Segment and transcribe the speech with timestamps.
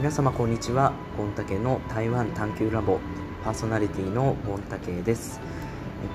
[0.00, 0.94] 皆様こんにちは。
[1.18, 3.00] ゴンタケの台湾探求ラボ
[3.44, 5.42] パーソナリティのゴンタケです。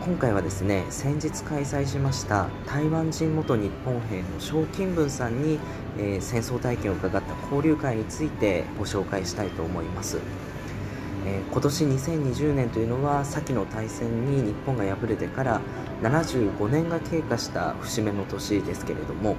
[0.03, 5.59] 今回はですね先日開催しました台湾人元日本兵の賞金文さんに、
[5.99, 10.17] えー、戦争体験を伺った交流会についてご紹介したいと思います。
[11.27, 15.61] えー、今年2020年というのは先の大戦に日本が敗れてから
[16.01, 19.35] 75年が経過した節目の年ですけれども、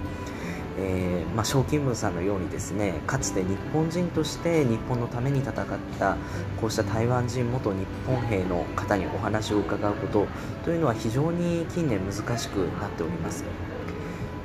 [0.79, 5.55] えーまあ、賞金文さんのようにですねかつて日本人として日本のために戦っ
[5.99, 6.17] た
[6.61, 10.27] こうした台湾人元日本兵の方にお話を伺うこと
[10.65, 13.45] というのは非常に近年難しくなっております。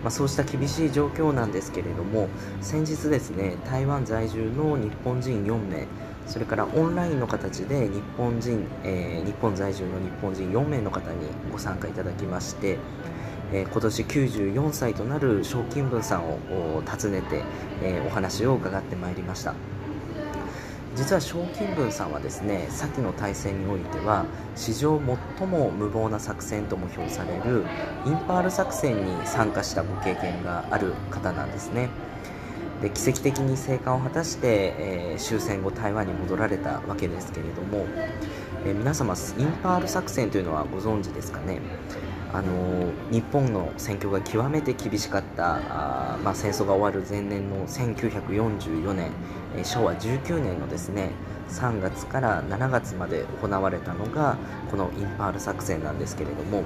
[0.01, 2.27] まあ、そうした厳しい状況なんですけれども
[2.59, 5.85] 先日ですね台湾在住の日本人4名
[6.25, 12.77] それからオンラインの形で日本人、えー、日本在住の日本人4名の方にご参加いただきまして、
[13.53, 16.37] え、今年94歳となる賞金文さんを
[16.85, 17.43] 訪ねて、
[17.83, 19.53] え、お話を伺ってまいりました。
[20.95, 24.25] 実は賞金文さんはですね先の大戦においては
[24.57, 24.99] 史上
[25.39, 27.63] 最も無謀な作戦とも評される
[28.05, 31.89] インパール作戦に参加したご経験がある方なんですね。
[32.81, 37.85] で奇跡的に生還を果たして、えー、終戦後台湾に戻られたわけですけれども、
[38.65, 41.61] えー、皆様インパール作戦というのはご存知ですかね？
[42.33, 45.55] あの日本の戦況が極めて厳しかった
[46.13, 49.11] あ、まあ、戦争が終わる前年の1944年、
[49.57, 51.11] えー、昭和19年のですね
[51.49, 54.37] 3月から7月まで行われたのが
[54.69, 56.63] このインパール作戦なんですけれども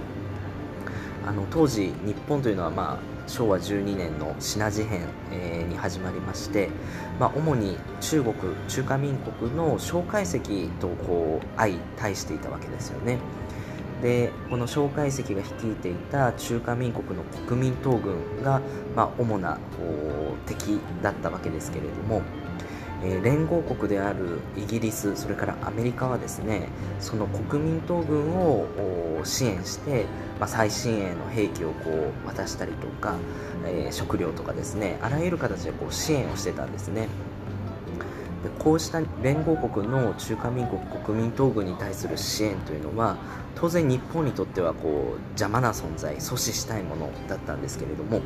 [1.25, 6.69] あの当時日本というのは、まあ、昭和12年の支那事変、えー、に始まりまして、
[7.19, 8.35] まあ、主に中国
[8.67, 10.39] 中華民国の蒋介石
[10.79, 13.17] とこう相対していたわけですよね。
[14.01, 18.61] でこの蒋介石が率いていた中華民国の国民党軍が、
[18.95, 19.57] まあ、主な
[20.45, 22.21] 敵だったわけですけれども
[23.03, 26.69] えー、連合国であるイギリスそれからアメリカはですね
[26.99, 28.67] その国民党軍を
[29.23, 30.05] 支援して、
[30.39, 33.15] まあ、最新鋭の兵器をこう渡したりとか、
[33.65, 37.07] えー、食料とかですねあらゆる形でこう支援をしてたんですね。
[38.59, 43.17] こうした連合国の中華民国国民党軍に対する支援というのは
[43.55, 48.21] 当然日本にとってはこう邪魔な存在阻止したいものだったんですけれども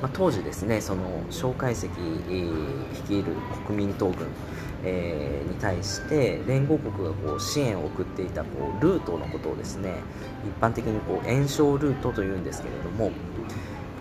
[0.00, 3.34] まあ、当時ですねその蒋介石、率いる
[3.66, 4.26] 国民党軍、
[4.82, 9.96] えー、に対して連合国がこう支援を送っていたこうルートのことをですね
[10.44, 13.10] 一般的にこう援蒋ルートというんですけれども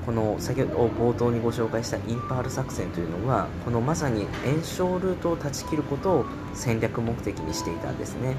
[0.09, 6.25] この先ほど冒頭にご紹介したインパール作戦というのはこのまさに援蒋ルートを断ち切ることを
[6.55, 8.35] 戦略目的にしていたんですね。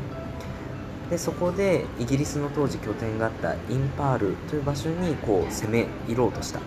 [1.11, 6.59] でそこでイギリスの当時拠点があったインパールという場所にこう攻め入ろうとした。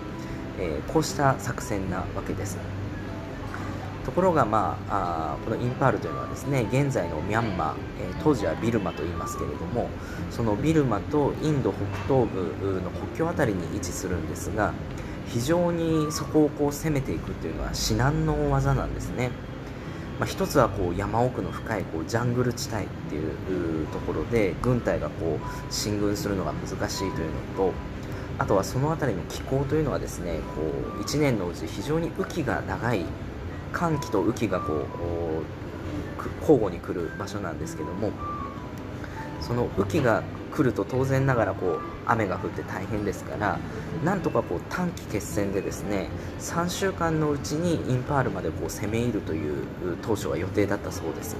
[0.58, 2.58] えー、こうした作戦なわけです。
[4.06, 9.90] ところが、まあ、あこのインパールというのはですね現在のミャンマー、えー、当時はビルマと言いますけれども
[10.30, 14.74] そのビルマとインド北東部の国境辺りに位置するんですが
[15.28, 19.32] 非常にそこをこう攻めていくというのは至難の技なんですね、
[20.20, 27.74] まあ、一つはこう山奥の深いこうジャングル地帯っていうところで軍隊がこう進軍するのが難しいというのと
[28.38, 30.62] あとはその辺りの気候というのはですねこ
[30.98, 33.06] う1年のうち非常に雨季が長い
[33.74, 34.84] 寒気と雨季がこう
[36.40, 38.12] 交互に来る場所なんですけども
[39.42, 40.24] その雨季が
[40.54, 43.60] 来ると当然ながらこう雨が降って大変ですから
[44.06, 49.66] なんとかこう短期決戦でですね3週間のうちにインパールまでこう攻め入るという
[50.02, 51.36] 当初は予定だったそうです。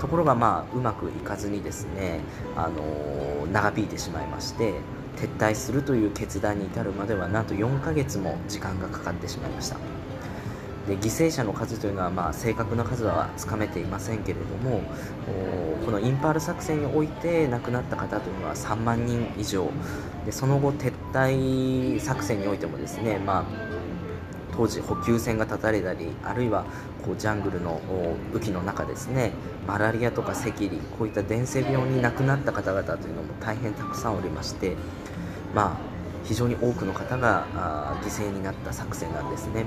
[0.00, 2.20] ところがまあうまくいかずにですね、
[2.56, 4.74] あのー、長引いてしまいまして
[5.16, 9.93] 撤退するという決断に至るまではなんと4ヶ月も時間がかかってしまいました。
[10.88, 14.82] で犠牲者の数というのは、まあ、正確な数はつかめていませんけれども
[15.84, 19.70] このインパール作戦において亡くなった方というのは3万人以上
[20.26, 23.44] でその後撤退作戦においてもですね、まあ、
[24.56, 26.64] 当時補給線が断たれたりあるいは
[27.04, 27.80] こうジャングルの
[28.32, 29.32] 雨季の中ですね
[29.66, 34.76] マラリアとか赤痢こういった伝染病に亡くなった方々というのも大変たくさんおりまして
[35.54, 35.76] まあ、
[36.24, 37.46] 非常に多くの方が
[38.02, 39.64] 犠牲になった作戦なんですね。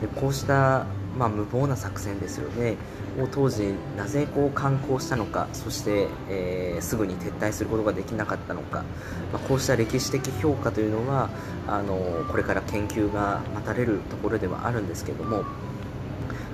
[0.00, 0.86] でこうした、
[1.18, 2.76] まあ、無謀な作戦ですよね。
[3.18, 8.84] を当時なぜこう敢行したのかそして、えー、すぐに撤退することができなかったのか、
[9.32, 11.28] まあ、こうした歴史的評価というのは
[11.66, 15.44] あのこれから研究が待たれるところではあるんですけども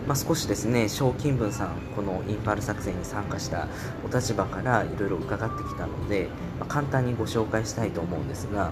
[0.06, 3.66] まあ、少しですね賞金文さんこのインパール作戦に参加した
[4.08, 6.28] お立場からいろいろ伺ってきたので、
[6.60, 8.70] まあ、簡単にご紹介したいと思うんですが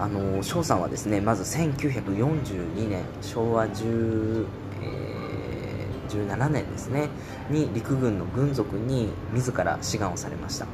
[0.00, 4.46] あの翔さんはですねまず1942年昭和10、
[4.82, 7.10] え17年ですね
[7.50, 10.66] に陸軍の軍属に自ら志願をされました。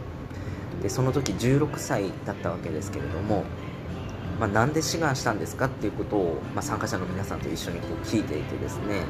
[0.81, 3.43] でその時16歳だったわけですけれども、
[4.39, 9.01] まあ、なんで志願したんですかっていうことを、まあ、参加者の皆さんと一緒にこう聞いていてですね、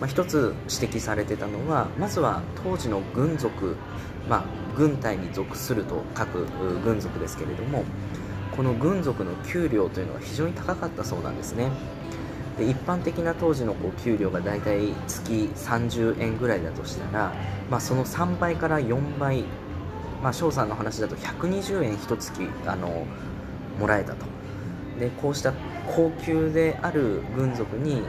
[0.00, 3.76] まあ、一つ指摘されてたのはまずは当時の軍属、
[4.28, 4.44] まあ、
[4.76, 6.46] 軍隊に属すると書く
[6.82, 7.84] 軍属ですけれども
[8.56, 11.70] この軍属の給料というのは非常に高かったそうなんですね。
[12.58, 17.34] で一般的な当時のこう給料がだいたい月30円ぐらいだとしたら、
[17.70, 19.44] まあ、その3倍から4倍、
[20.22, 23.06] まあ、翔さんの話だと120円一月あの
[23.78, 24.24] もらえたと。
[24.98, 25.52] でこうした
[25.94, 28.02] 高級である軍属に、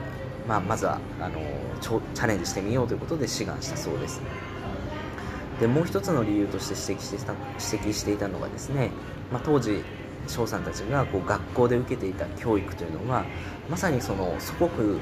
[0.47, 1.41] まあ、まずはあの
[1.81, 4.21] チャレンジしてみようということで志願したそうです。
[5.59, 7.33] でもう一つの理由として指摘してた
[7.77, 8.91] 指摘していたのがですね、
[9.31, 9.83] まあ、当時
[10.27, 13.25] 翔さんたちがこう学校で受けていた教育というのは
[13.69, 14.99] まさにその祖国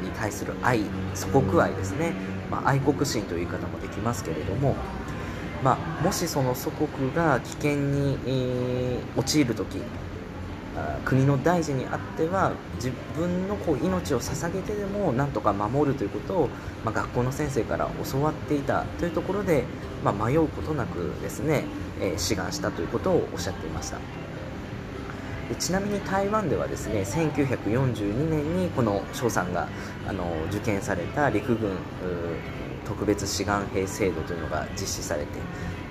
[0.00, 0.80] に対する愛
[1.14, 2.12] 祖国愛ですね、
[2.50, 4.76] まあ、愛国心という言い方もできますけれども、
[5.62, 9.78] まあ、もしその祖国が危険に、えー、陥る時
[11.04, 16.48] 国の大事にあっては自分のこう命を捧げてでもなんとか守るということを、
[16.84, 19.64] まあ、学校の先生から教わっていたというところで、
[20.04, 21.64] まあ、迷うことなくですね、
[22.00, 23.98] えー、志願したということをおっしゃっていました。
[25.48, 29.68] でちなみに台湾ではですね1942年にこの翔さんが
[30.06, 31.76] あの受験された陸軍
[32.86, 35.28] 特別志願兵制度というのが実施されて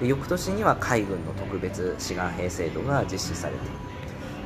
[0.06, 3.60] 翌年には海軍の特別志願兵制度が実施されて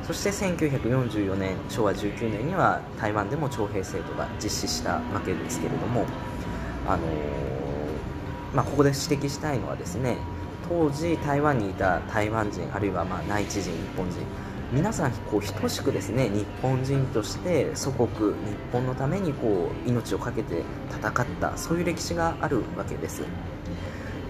[0.08, 6.06] そして1944年昭和19年には台湾でも徴兵制度が実施したわけですけれども、
[6.86, 10.16] あのー、まあ、ここで指摘したいのはですね
[10.66, 14.20] 当時台湾にいた台湾人あるいはまあ内地人日本人
[14.70, 18.36] 皆さんこう等しくですね日本人として祖国日
[18.70, 23.22] 本のためにこう命を懸けて戦ったそういう歴史があるわけです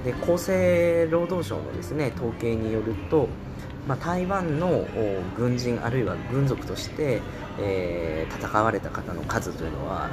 [0.05, 3.29] で厚生労働省のですね統計によると、
[3.89, 4.87] まあ、台湾の
[5.37, 7.21] 軍人あるいは軍属として、
[7.59, 10.09] えー、戦われた方の数というのはあ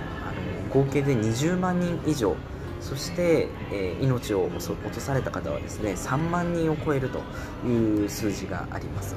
[0.74, 2.36] の合計で20万人以上
[2.82, 7.20] そして、えー、命を落とされた方はですね3万人を超えると
[7.68, 9.16] いう数字があります。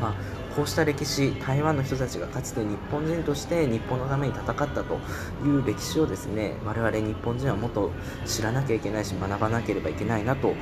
[0.00, 0.14] まあ、
[0.54, 4.98] こうした歴史台湾の人たちがかつて日本人として日本のために戦ったと
[5.44, 7.90] いう歴史をですね我々日本人はもっと
[8.24, 10.54] 知らなきゃいけないし学ばなければいけないなと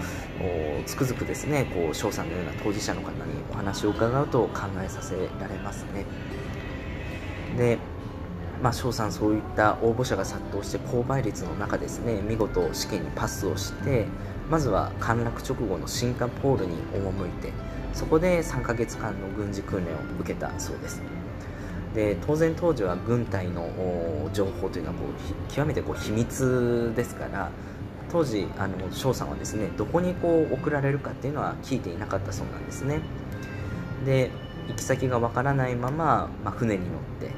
[0.87, 3.17] つくづくですねこう翔さんのような当事者の方に
[3.51, 6.07] お話を伺うと考えさせられますね。
[7.57, 7.79] で
[8.63, 14.07] まあ、翔さんそういった応募者が殺到して高倍率の中ですね見事試験にパスをして
[14.53, 17.51] まずは陥落直後のシンガポールに赴いて
[17.95, 21.01] そこで3ヶ月間の軍事訓練を受けたそうです。
[21.95, 23.71] で当然当時は軍隊の
[24.35, 27.51] 情報というのはこう極めてこう秘密ですから
[28.11, 33.01] 当時あの翔さんはですねどこにこう送られるかっていうのは聞いていなかったそうなんですね。
[34.05, 34.31] で
[34.69, 37.31] 行き先がわからないまま、まあ、船に乗って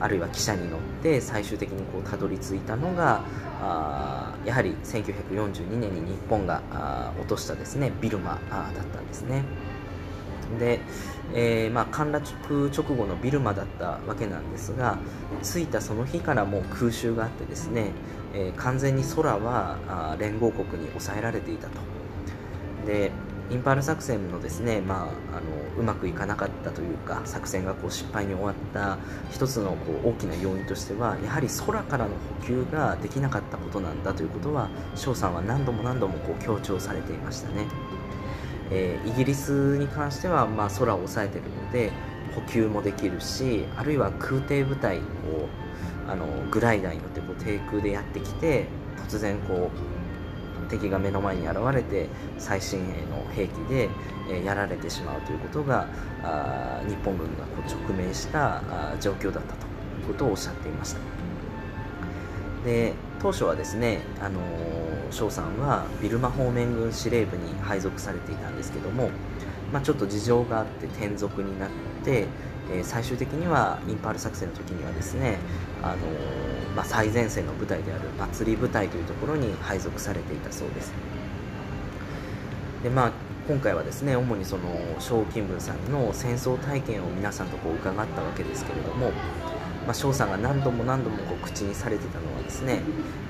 [0.00, 3.22] あるいは汽車に乗って最終的にこうたどり着いたのが
[3.60, 9.44] あやはり1942年に日本があ落としたですねビルマあだったんですね。
[10.60, 10.80] で、
[11.34, 14.96] えー、まあ、陥落直後のビルマだったわけなんですが
[15.42, 17.90] 着いたその日からもう空襲があってですね、
[18.32, 21.80] えー、完全に空はあ連合国に抑えられていたと
[22.86, 23.10] で
[23.50, 28.98] インパール作戦のですね、まあ、あのうまくいかなかったというか作戦がこう失敗に終わった
[29.30, 32.10] 一つのこう大きな要因としてはやはり空からの
[32.40, 37.66] 補給ができなかったことなんだということは翔さんは何度も何度もこう強調されていましたね。
[38.70, 41.92] えー、イギリスに関しては、まあ、空を抑えているので
[42.34, 45.00] 補給もできるしあるいは空挺部隊を
[46.08, 48.66] あのグライダーに乗ってこう低空でやってきて
[49.08, 49.95] 突然こう
[50.66, 52.08] 敵が目の前に現れて
[52.38, 53.88] 最新鋭の兵器で、
[54.30, 55.86] え、やられてしまうということが
[56.88, 58.62] 日本軍がこう直面した
[59.00, 59.66] 状況だったと
[60.00, 61.00] いうことをおっしゃっていました。
[62.64, 64.40] で当初はですね、あの
[65.10, 69.10] 翔さんはビルマ方面軍司令部に配属されていたんですけども、
[69.72, 71.70] まあ、ちょっと事情があって転属になっ
[72.04, 72.26] て、
[72.72, 75.38] え、最終的にはインパール作戦の時にはですね、
[75.82, 75.96] あの、
[76.74, 80.92] まあ、最前線の部隊である祭り部隊というところに配属されていたそうです。
[82.82, 83.12] で、まあ、
[83.48, 84.62] 今回はですね主にその
[84.98, 89.12] 翔金文さんの戦争体験を皆さんとこう伺ったわけですけれども
[89.86, 92.80] まあ、翔さんが何度も何度もこう口にされてたのはですね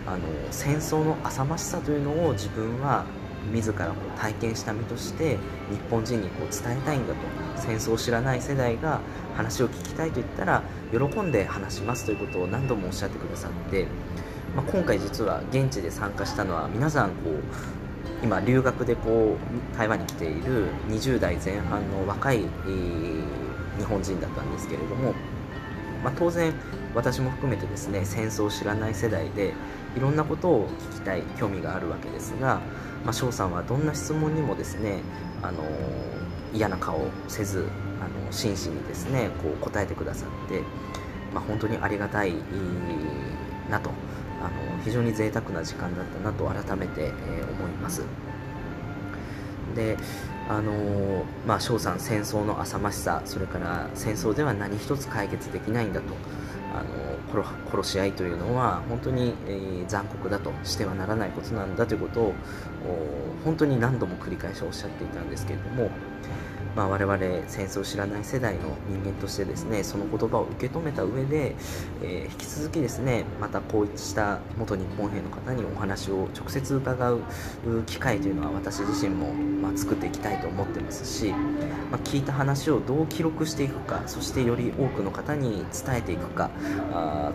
[0.06, 3.04] あの戦争の浅ましさというのを自分は
[3.52, 5.36] 自らこう体験した身として
[5.70, 7.20] 日本人にこう伝えたいんだと
[7.56, 9.00] 戦争を知らない世代が
[9.36, 10.62] 話を聞きたいと言ったら
[10.92, 13.86] 喜んで話しますということを何度もおっしゃってくださって
[14.56, 17.42] まあ、今回実は現地で参加したのは皆さんこう
[18.24, 25.12] 今留学でこう台湾に来ている20代前半の若い、えー、日本人だったんですけれども、
[26.02, 26.54] まあ、当然
[26.94, 29.52] 私も含めてですね戦争を知らない世代で
[29.94, 32.60] いろんなことを聞きたい興味があるわけですが、
[33.06, 35.00] まあ、翔さんはどんな質問にもですね、
[35.40, 35.62] あの
[36.52, 37.68] 嫌な顔をせず
[38.00, 40.60] あの真摯にですねこう答えてくださって、
[41.32, 42.34] まあ、本当にありがたい
[43.70, 43.90] なと
[44.40, 47.12] あの非常に贅沢な時間だったなと改めて、え、
[47.58, 48.02] 思います。
[49.76, 49.96] で
[50.48, 56.06] あのまあ翔さん戦争の浅ましさそれから戦争では何一つ解決できないんだと
[56.74, 57.15] あの
[57.70, 62.34] 殺し合いというのは本当に、え、残酷だとしてはならないことなんだということを
[63.44, 65.90] 本当に何度も繰り返しおっしゃっていたんですけれども
[66.76, 67.18] まあ、我々
[67.48, 71.56] 戦争を知らない世代の人間としてですねその言葉を受け止めた上で、
[72.02, 77.22] えー、引き続きですねまたこうした元日本兵の方にお話を直接伺う
[77.86, 81.32] 機会というのは私自身も、まあ、作っていきたいと思ってますし、
[81.90, 86.50] まあ、聞いた話をどう記録していくかそしてより多くの方に伝えていくか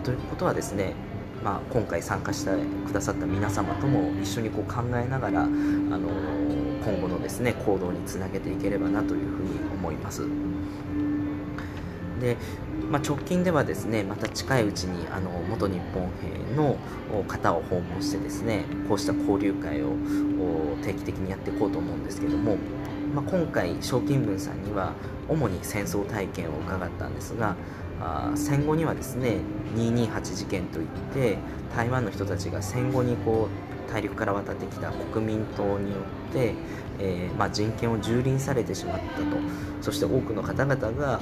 [0.02, 0.94] ということはですね
[1.42, 2.52] まあ、今回参加して
[2.86, 10.22] くださった皆様とも一緒にこう考えながら、あのー今後のですね行動につなげていければなというふうに思います。
[12.20, 12.36] で、
[12.90, 16.76] まあ、直近ではですねまた近いうちにあの元日本兵の
[17.26, 19.94] 方を訪問してですねこうした交流会を
[20.82, 22.56] 定期的にやっていこうと思うんですけども、
[23.14, 24.92] まあ、今回賞金文さんには
[25.28, 27.56] 主に戦争体験を伺ったんですが
[28.02, 29.38] あ戦後にはですね
[29.76, 31.38] 228事件といって
[31.74, 33.48] 台湾の人たちが戦後にこ
[33.88, 35.98] う大陸から渡ってきた国民党によ
[36.30, 36.54] って、
[36.98, 39.24] えー、まあ、人権を蹂躙されてしまったと。
[39.82, 41.20] そして多くの方々が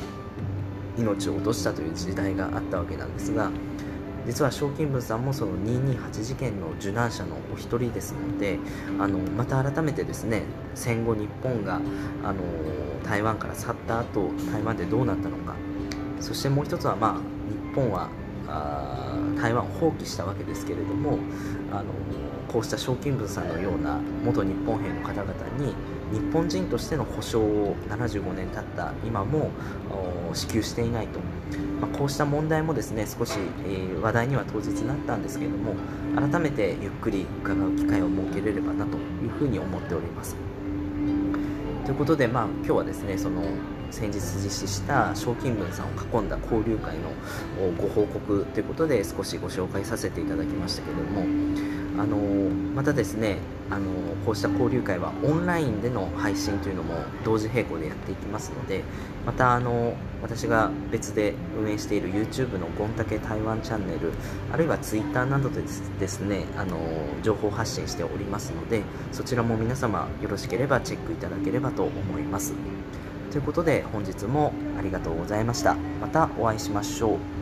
[0.99, 3.51] 命を落としたという時代があったわけなんですが
[4.27, 8.59] 実は賞金文さんもその228事件の受難者のお一人ですので
[8.99, 10.43] あのまた改めてですね
[10.75, 11.81] 戦後日本が
[12.23, 12.43] あの
[13.03, 15.55] 台湾から去った後台湾でどうなったのか
[16.21, 18.09] そしてもう一つはまあ日本は
[18.49, 21.19] あ台湾を放棄したわけですけれども
[21.73, 21.85] あの
[22.49, 25.75] こうした賞金文さんのような元日本兵の方々に
[26.13, 29.51] 日本人としての保障を75年経った今も
[30.35, 31.21] 支給していないと、
[31.81, 35.75] まあ、こうした問題もですね少し、えー、話題には当日なったんですけれども
[36.17, 40.50] 改めてゆっくり伺う機会を設けれればなというふうに思っております。
[41.91, 43.43] ということで、まあ、今日はですねその
[43.91, 47.11] 先日実施した賞金文さんを囲んだ交流会の
[47.77, 51.23] ご報告ということで少しご紹介させていただきましたけれども
[51.99, 52.17] あの
[52.75, 53.39] またですね
[53.71, 53.85] あの
[54.27, 56.95] こうした交流会はオンラインでの配信というのも
[57.25, 58.83] 同時並行でやっていきますので
[59.25, 64.13] またあの私が別で運営している YouTube のゴンタケ台湾チャンネル
[64.53, 65.63] あるいは Twitter などで
[66.01, 66.79] ですねあの
[67.23, 68.83] 情報発信しておりますので
[69.13, 72.55] そちらも皆様よろしければチェックいただければと思います。
[73.31, 75.77] ということで本日もありがとうございました。
[76.01, 77.40] またお会いしましょう。